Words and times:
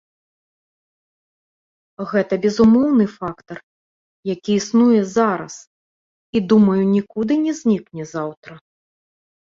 Гэта 2.11 2.33
безумоўны 2.45 3.05
фактар, 3.19 3.57
які 4.33 4.51
існуе 4.61 5.01
зараз, 5.17 5.53
і, 6.35 6.39
думаю, 6.55 6.79
нікуды 6.95 7.33
не 7.45 7.53
знікне 7.61 8.03
заўтра. 8.15 8.53